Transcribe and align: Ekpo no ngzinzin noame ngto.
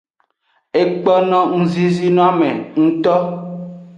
Ekpo 0.81 1.13
no 1.29 1.39
ngzinzin 1.59 2.11
noame 2.15 2.49
ngto. 2.83 3.15